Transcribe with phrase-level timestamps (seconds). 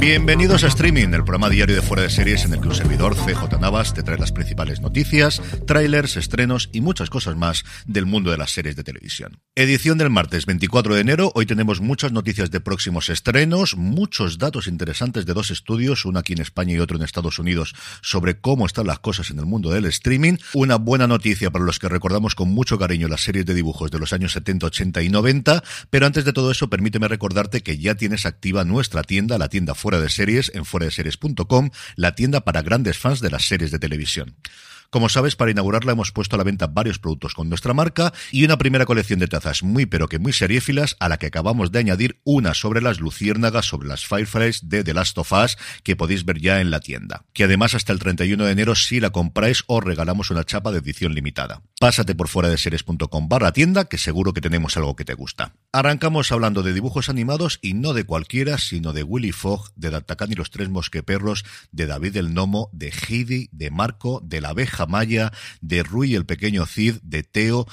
[0.00, 3.14] Bienvenidos a Streaming, el programa diario de fuera de series en el que un servidor,
[3.14, 8.30] CJ Navas, te trae las principales noticias, trailers, estrenos y muchas cosas más del mundo
[8.30, 9.42] de las series de televisión.
[9.54, 14.68] Edición del martes 24 de enero, hoy tenemos muchas noticias de próximos estrenos, muchos datos
[14.68, 18.64] interesantes de dos estudios, uno aquí en España y otro en Estados Unidos, sobre cómo
[18.64, 22.34] están las cosas en el mundo del streaming, una buena noticia para los que recordamos
[22.34, 26.06] con mucho cariño las series de dibujos de los años 70, 80 y 90, pero
[26.06, 29.89] antes de todo eso permíteme recordarte que ya tienes activa nuestra tienda, la tienda fuera
[29.98, 34.36] de series en fueradeseries.com, la tienda para grandes fans de las series de televisión.
[34.90, 38.44] Como sabes, para inaugurarla hemos puesto a la venta varios productos con nuestra marca y
[38.44, 41.78] una primera colección de tazas muy pero que muy seriéfilas a la que acabamos de
[41.78, 46.24] añadir una sobre las luciérnagas, sobre las Fireflies de The Last of Us que podéis
[46.24, 47.24] ver ya en la tienda.
[47.32, 50.78] Que además hasta el 31 de enero si la compráis os regalamos una chapa de
[50.78, 51.62] edición limitada.
[51.78, 55.54] Pásate por fuera de series.com barra tienda que seguro que tenemos algo que te gusta.
[55.72, 60.32] Arrancamos hablando de dibujos animados y no de cualquiera, sino de Willy Fogg, de D'Artagnan
[60.32, 64.79] y los tres mosqueperros, de David el Nomo, de Heidi, de Marco, de la abeja
[64.86, 67.66] Maya, de Rui el pequeño Cid, de Teo.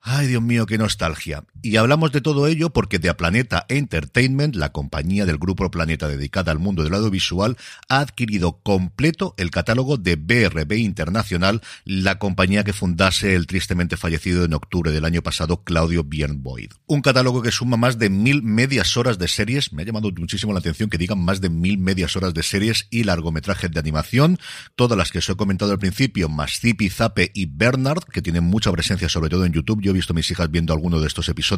[0.00, 1.44] Ay, Dios mío, qué nostalgia.
[1.62, 6.52] Y hablamos de todo ello porque The Planeta Entertainment, la compañía del grupo Planeta dedicada
[6.52, 7.56] al mundo del audiovisual,
[7.88, 14.44] ha adquirido completo el catálogo de BRB Internacional, la compañía que fundase el tristemente fallecido
[14.44, 16.70] en octubre del año pasado Claudio Biernboyd.
[16.86, 20.52] Un catálogo que suma más de mil medias horas de series, me ha llamado muchísimo
[20.52, 24.38] la atención que digan más de mil medias horas de series y largometrajes de animación,
[24.76, 28.44] todas las que os he comentado al principio, más Zippy, Zape y Bernard, que tienen
[28.44, 29.82] mucha presencia sobre todo en YouTube.
[29.82, 31.55] Yo visto mis hijas viendo alguno de estos episodios,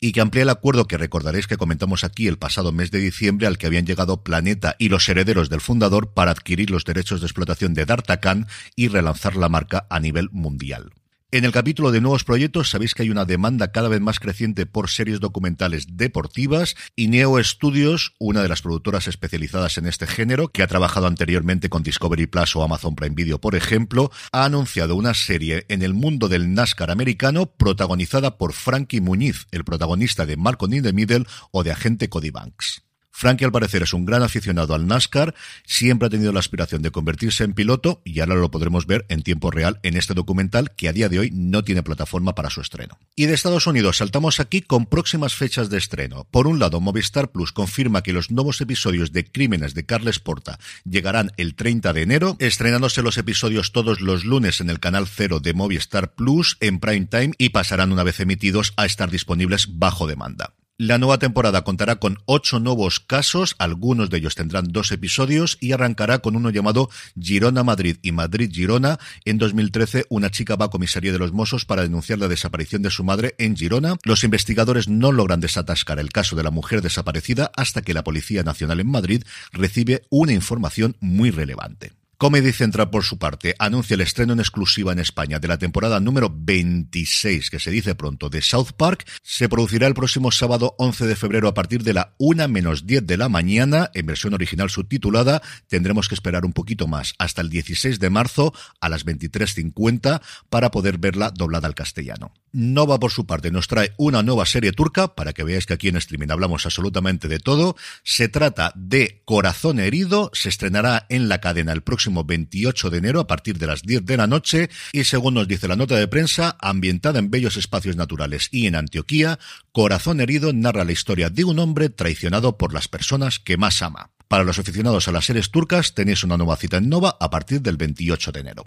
[0.00, 3.46] y que amplía el acuerdo que recordaréis que comentamos aquí el pasado mes de diciembre
[3.46, 7.26] al que habían llegado Planeta y los herederos del fundador para adquirir los derechos de
[7.26, 8.46] explotación de D'Artagnan
[8.76, 10.92] y relanzar la marca a nivel mundial.
[11.32, 14.66] En el capítulo de nuevos proyectos sabéis que hay una demanda cada vez más creciente
[14.66, 20.48] por series documentales deportivas y Neo Studios, una de las productoras especializadas en este género,
[20.48, 24.96] que ha trabajado anteriormente con Discovery Plus o Amazon Prime Video, por ejemplo, ha anunciado
[24.96, 30.36] una serie en el mundo del NASCAR americano protagonizada por Frankie Muñiz, el protagonista de
[30.36, 32.89] Malcolm in the Middle o de Agente Cody Banks.
[33.10, 35.34] Frankie al parecer es un gran aficionado al NASCAR,
[35.64, 39.22] siempre ha tenido la aspiración de convertirse en piloto y ahora lo podremos ver en
[39.22, 42.60] tiempo real en este documental que a día de hoy no tiene plataforma para su
[42.60, 42.98] estreno.
[43.16, 46.26] Y de Estados Unidos saltamos aquí con próximas fechas de estreno.
[46.30, 50.58] Por un lado, Movistar Plus confirma que los nuevos episodios de Crímenes de Carles Porta
[50.84, 55.40] llegarán el 30 de enero, estrenándose los episodios todos los lunes en el canal cero
[55.40, 60.06] de Movistar Plus en prime time y pasarán una vez emitidos a estar disponibles bajo
[60.06, 60.54] demanda.
[60.82, 65.72] La nueva temporada contará con ocho nuevos casos, algunos de ellos tendrán dos episodios y
[65.72, 66.88] arrancará con uno llamado
[67.20, 68.98] Girona Madrid y Madrid Girona.
[69.26, 72.88] En 2013, una chica va a comisaría de los Mossos para denunciar la desaparición de
[72.88, 73.96] su madre en Girona.
[74.04, 78.42] Los investigadores no logran desatascar el caso de la mujer desaparecida hasta que la Policía
[78.42, 81.92] Nacional en Madrid recibe una información muy relevante.
[82.20, 86.00] Comedy Central, por su parte, anuncia el estreno en exclusiva en España de la temporada
[86.00, 89.08] número 26, que se dice pronto, de South Park.
[89.22, 93.06] Se producirá el próximo sábado 11 de febrero a partir de la 1 menos 10
[93.06, 95.40] de la mañana, en versión original subtitulada.
[95.66, 98.52] Tendremos que esperar un poquito más, hasta el 16 de marzo
[98.82, 100.20] a las 23.50,
[100.50, 102.34] para poder verla doblada al castellano.
[102.52, 105.88] Nova, por su parte, nos trae una nueva serie turca, para que veáis que aquí
[105.88, 107.76] en streaming hablamos absolutamente de todo.
[108.04, 113.20] Se trata de Corazón Herido, se estrenará en la cadena el próximo 28 de enero
[113.20, 116.08] a partir de las 10 de la noche y según nos dice la nota de
[116.08, 119.38] prensa, ambientada en bellos espacios naturales y en Antioquía,
[119.72, 124.10] Corazón Herido narra la historia de un hombre traicionado por las personas que más ama.
[124.28, 127.62] Para los aficionados a las series turcas tenéis una nueva cita en Nova a partir
[127.62, 128.64] del 28 de enero.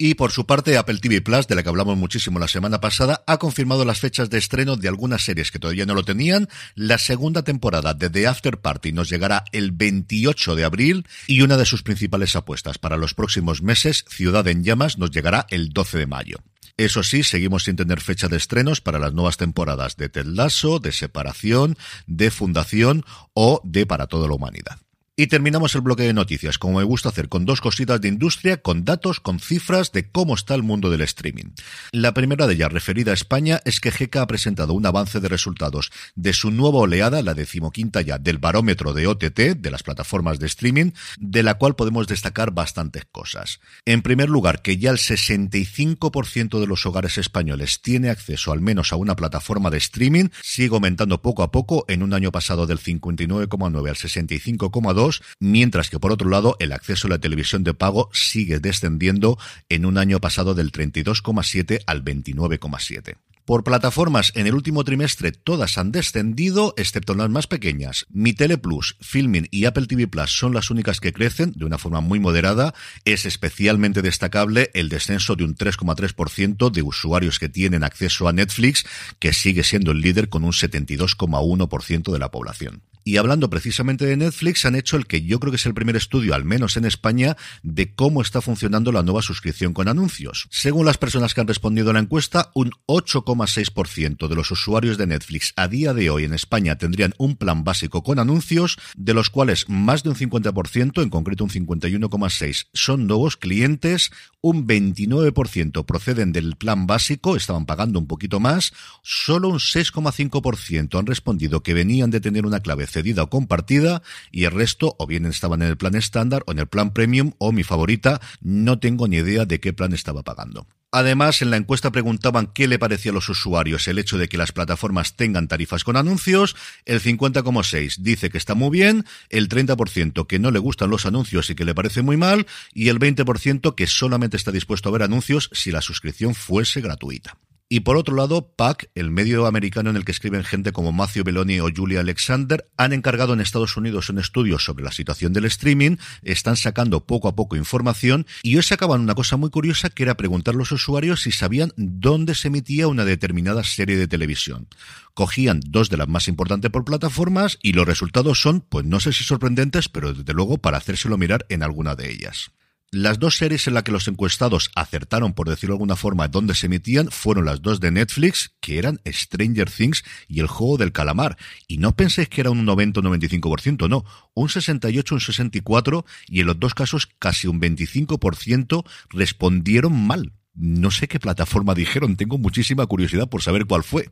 [0.00, 3.24] Y por su parte, Apple TV Plus, de la que hablamos muchísimo la semana pasada,
[3.26, 6.48] ha confirmado las fechas de estreno de algunas series que todavía no lo tenían.
[6.76, 11.56] La segunda temporada de The After Party nos llegará el 28 de abril y una
[11.56, 15.98] de sus principales apuestas para los próximos meses, Ciudad en Llamas, nos llegará el 12
[15.98, 16.36] de mayo.
[16.76, 20.78] Eso sí, seguimos sin tener fecha de estrenos para las nuevas temporadas de Ted Lasso,
[20.78, 23.04] de Separación, de Fundación
[23.34, 24.78] o de Para toda la humanidad.
[25.20, 28.58] Y terminamos el bloque de noticias, como me gusta hacer, con dos cositas de industria,
[28.58, 31.46] con datos, con cifras de cómo está el mundo del streaming.
[31.90, 35.26] La primera de ellas, referida a España, es que GECA ha presentado un avance de
[35.26, 40.38] resultados de su nueva oleada, la decimoquinta ya, del barómetro de OTT, de las plataformas
[40.38, 43.58] de streaming, de la cual podemos destacar bastantes cosas.
[43.86, 48.92] En primer lugar, que ya el 65% de los hogares españoles tiene acceso al menos
[48.92, 52.78] a una plataforma de streaming, sigue aumentando poco a poco, en un año pasado del
[52.78, 57.74] 59,9 al 65,2, 2, mientras que por otro lado el acceso a la televisión de
[57.74, 59.38] pago sigue descendiendo
[59.68, 63.16] en un año pasado del 32,7 al 29,7.
[63.48, 68.04] Por plataformas, en el último trimestre todas han descendido, excepto las más pequeñas.
[68.10, 71.78] Mi Tele Plus, Filming y Apple TV Plus son las únicas que crecen de una
[71.78, 72.74] forma muy moderada.
[73.06, 78.84] Es especialmente destacable el descenso de un 3,3% de usuarios que tienen acceso a Netflix,
[79.18, 82.82] que sigue siendo el líder con un 72,1% de la población.
[83.08, 85.96] Y hablando precisamente de Netflix, han hecho el que yo creo que es el primer
[85.96, 90.46] estudio, al menos en España, de cómo está funcionando la nueva suscripción con anuncios.
[90.50, 95.06] Según las personas que han respondido a la encuesta, un 8,6% de los usuarios de
[95.06, 99.30] Netflix a día de hoy en España tendrían un plan básico con anuncios, de los
[99.30, 104.10] cuales más de un 50%, en concreto un 51,6%, son nuevos clientes,
[104.42, 111.06] un 29% proceden del plan básico, estaban pagando un poquito más, solo un 6,5% han
[111.06, 114.02] respondido que venían de tener una clave cedida o compartida
[114.32, 117.32] y el resto o bien estaban en el plan estándar o en el plan premium
[117.38, 120.66] o mi favorita, no tengo ni idea de qué plan estaba pagando.
[120.90, 124.38] Además, en la encuesta preguntaban qué le parecía a los usuarios el hecho de que
[124.38, 126.56] las plataformas tengan tarifas con anuncios.
[126.86, 131.50] El 50,6 dice que está muy bien, el 30% que no le gustan los anuncios
[131.50, 135.02] y que le parece muy mal, y el 20% que solamente está dispuesto a ver
[135.02, 137.36] anuncios si la suscripción fuese gratuita.
[137.70, 141.24] Y por otro lado, PAC, el medio americano en el que escriben gente como Matthew
[141.24, 145.44] Belloni o Julia Alexander, han encargado en Estados Unidos un estudio sobre la situación del
[145.44, 150.04] streaming, están sacando poco a poco información y hoy sacaban una cosa muy curiosa que
[150.04, 154.66] era preguntar a los usuarios si sabían dónde se emitía una determinada serie de televisión.
[155.12, 159.12] Cogían dos de las más importantes por plataformas y los resultados son, pues no sé
[159.12, 162.50] si sorprendentes, pero desde luego para hacérselo mirar en alguna de ellas.
[162.90, 166.54] Las dos series en las que los encuestados acertaron, por decirlo de alguna forma, dónde
[166.54, 170.92] se emitían, fueron las dos de Netflix, que eran Stranger Things y El Juego del
[170.92, 171.36] Calamar.
[171.66, 176.40] Y no penséis que era un 90 o 95%, no, un 68, un 64, y
[176.40, 180.32] en los dos casos casi un 25% respondieron mal.
[180.54, 184.10] No sé qué plataforma dijeron, tengo muchísima curiosidad por saber cuál fue.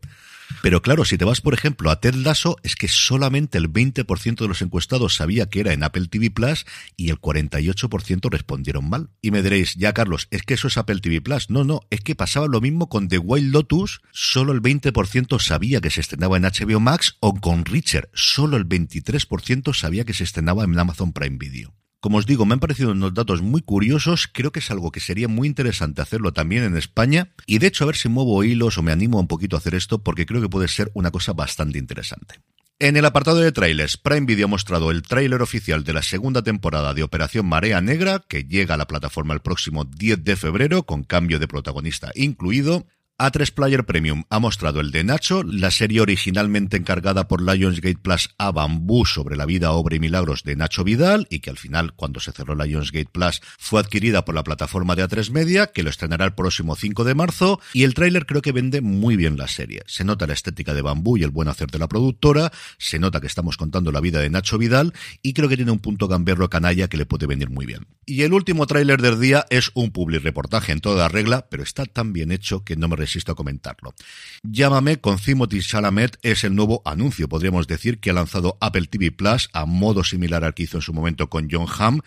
[0.63, 4.37] Pero claro, si te vas, por ejemplo, a Ted Lasso, es que solamente el 20%
[4.37, 6.67] de los encuestados sabía que era en Apple TV Plus
[6.97, 9.11] y el 48% respondieron mal.
[9.23, 11.51] Y me diréis, ya Carlos, es que eso es Apple TV Plus.
[11.51, 15.81] No, no, es que pasaba lo mismo con The Wild Lotus, solo el 20% sabía
[15.81, 20.25] que se estrenaba en HBO Max, o con Richard, solo el 23% sabía que se
[20.25, 21.75] estrenaba en Amazon Prime Video.
[22.01, 25.01] Como os digo, me han parecido unos datos muy curiosos, creo que es algo que
[25.01, 28.79] sería muy interesante hacerlo también en España y de hecho a ver si muevo hilos
[28.79, 31.33] o me animo un poquito a hacer esto porque creo que puede ser una cosa
[31.33, 32.41] bastante interesante.
[32.79, 36.43] En el apartado de trailers, Prime Video ha mostrado el tráiler oficial de la segunda
[36.43, 40.83] temporada de Operación Marea Negra, que llega a la plataforma el próximo 10 de febrero,
[40.83, 42.87] con cambio de protagonista incluido.
[43.19, 48.29] A3 Player Premium ha mostrado el de Nacho, la serie originalmente encargada por Lionsgate Plus
[48.37, 51.95] a Bambú sobre la vida, obra y milagros de Nacho Vidal y que al final,
[51.95, 55.89] cuando se cerró Lionsgate Plus, fue adquirida por la plataforma de A3 Media, que lo
[55.89, 59.49] estrenará el próximo 5 de marzo y el tráiler creo que vende muy bien la
[59.49, 59.83] serie.
[59.87, 63.23] Se nota la estética de Bambú y el buen hacer de la productora, se nota
[63.23, 64.93] que estamos contando la vida de Nacho Vidal
[65.23, 67.87] y creo que tiene un punto gamberro canalla que le puede venir muy bien.
[68.05, 71.87] Y el último tráiler del día es un public reportaje en toda regla, pero está
[71.87, 73.95] tan bien hecho que no me resisto a comentarlo.
[74.43, 79.13] Llámame con Timothy Chalamet es el nuevo anuncio, podríamos decir, que ha lanzado Apple TV
[79.13, 82.01] Plus a modo similar al que hizo en su momento con John Hamm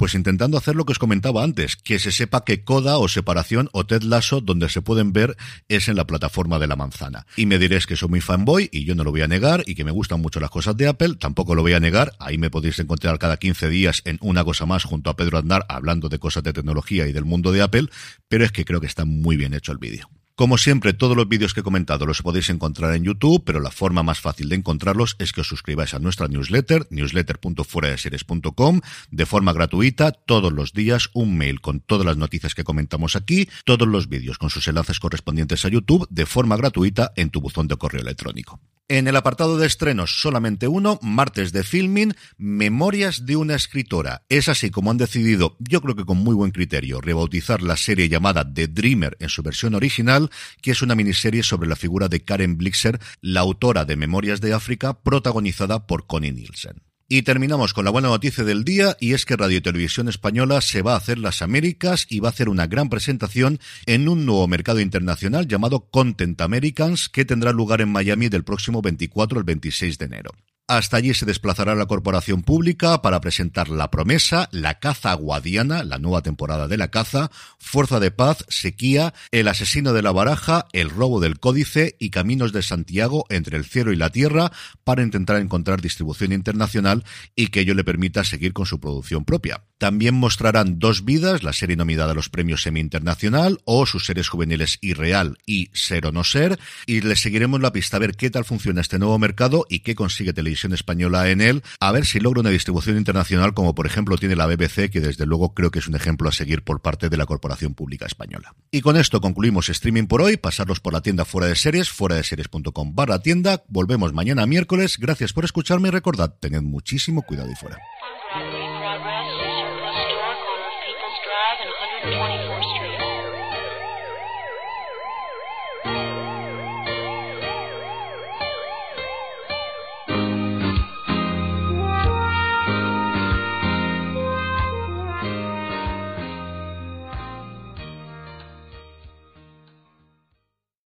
[0.00, 3.68] pues intentando hacer lo que os comentaba antes, que se sepa que Coda o Separación
[3.72, 5.36] o Ted Lasso, donde se pueden ver,
[5.68, 7.26] es en la plataforma de la manzana.
[7.36, 9.74] Y me diréis que soy muy fanboy, y yo no lo voy a negar, y
[9.74, 12.48] que me gustan mucho las cosas de Apple, tampoco lo voy a negar, ahí me
[12.48, 16.18] podéis encontrar cada 15 días en una cosa más junto a Pedro Andar hablando de
[16.18, 17.88] cosas de tecnología y del mundo de Apple,
[18.26, 20.08] pero es que creo que está muy bien hecho el vídeo.
[20.40, 23.70] Como siempre, todos los vídeos que he comentado los podéis encontrar en YouTube, pero la
[23.70, 28.80] forma más fácil de encontrarlos es que os suscribáis a nuestra newsletter, newsletter.fueradeseries.com,
[29.10, 33.50] de forma gratuita, todos los días, un mail con todas las noticias que comentamos aquí,
[33.66, 37.68] todos los vídeos con sus enlaces correspondientes a YouTube, de forma gratuita en tu buzón
[37.68, 38.58] de correo electrónico.
[38.90, 44.24] En el apartado de estrenos, solamente uno, martes de filming, Memorias de una escritora.
[44.28, 48.08] Es así como han decidido, yo creo que con muy buen criterio, rebautizar la serie
[48.08, 50.28] llamada The Dreamer en su versión original,
[50.60, 54.54] que es una miniserie sobre la figura de Karen Blixer, la autora de Memorias de
[54.54, 56.89] África, protagonizada por Connie Nielsen.
[57.12, 60.80] Y terminamos con la buena noticia del día y es que Radio Televisión Española se
[60.80, 64.46] va a hacer las Américas y va a hacer una gran presentación en un nuevo
[64.46, 69.98] mercado internacional llamado Content Americans que tendrá lugar en Miami del próximo 24 al 26
[69.98, 70.30] de enero.
[70.70, 75.98] Hasta allí se desplazará la corporación pública para presentar La Promesa, La Caza Guadiana, la
[75.98, 80.90] nueva temporada de La Caza, Fuerza de Paz, Sequía, El Asesino de la Baraja, El
[80.90, 84.52] Robo del Códice y Caminos de Santiago entre el cielo y la tierra
[84.84, 87.02] para intentar encontrar distribución internacional
[87.34, 89.64] y que ello le permita seguir con su producción propia.
[89.78, 94.28] También mostrarán Dos Vidas, la serie nominada a los premios Semi Internacional, o sus series
[94.28, 98.30] juveniles Irreal y Ser o No Ser, y le seguiremos la pista a ver qué
[98.30, 100.32] tal funciona este nuevo mercado y qué consigue
[100.68, 104.46] española en él, a ver si logra una distribución internacional como por ejemplo tiene la
[104.46, 107.26] BBC, que desde luego creo que es un ejemplo a seguir por parte de la
[107.26, 108.54] Corporación Pública Española.
[108.70, 112.16] Y con esto concluimos streaming por hoy, pasarlos por la tienda fuera de series, fuera
[112.16, 117.50] de series.com barra tienda, volvemos mañana miércoles, gracias por escucharme y recordad, tened muchísimo cuidado
[117.50, 117.78] y fuera.